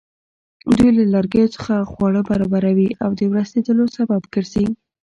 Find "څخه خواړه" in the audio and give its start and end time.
1.55-2.21